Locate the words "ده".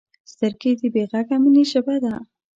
2.03-2.13